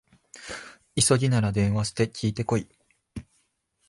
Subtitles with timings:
[0.99, 2.67] 急ぎなら電話して聞いてこい